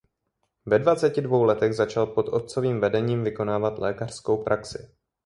Ve 0.65 0.79
dvaceti 0.79 1.21
dvou 1.21 1.43
letech 1.43 1.73
začal 1.73 2.05
pod 2.07 2.29
otcovým 2.29 2.79
vedením 2.79 3.23
vykonávat 3.23 3.79
lékařskou 3.79 4.37
praxi. 4.43 4.87